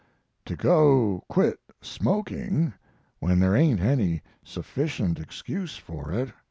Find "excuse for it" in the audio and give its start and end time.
5.19-6.33